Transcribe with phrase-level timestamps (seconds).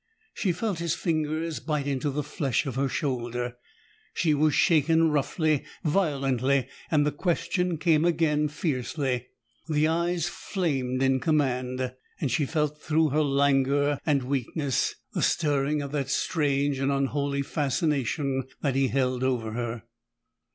[0.33, 3.57] She felt his fingers bite into the flesh of her shoulder.
[4.15, 9.27] She was shaken roughly, violently, and the question came again, fiercely.
[9.69, 15.83] The eyes flamed in command, and she felt through her languor and weakness, the stirring
[15.83, 19.83] of that strange and unholy fascination that he held over her.